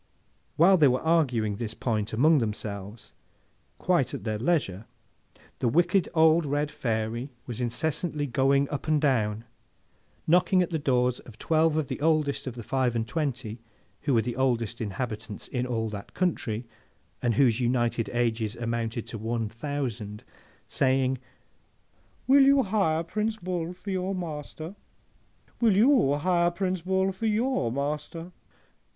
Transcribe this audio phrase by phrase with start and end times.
[0.55, 3.13] While they were arguing this point among themselves
[3.77, 4.87] quite at their leisure,
[5.59, 9.45] the wicked old red Fairy was incessantly going up and down,
[10.25, 13.59] knocking at the doors of twelve of the oldest of the five and twenty,
[14.01, 16.65] who were the oldest inhabitants in all that country,
[17.21, 20.23] and whose united ages amounted to one thousand,
[20.67, 21.19] saying,
[22.25, 28.31] 'Will you hire Prince Bull for your master?—Will you hire Prince Bull for your master?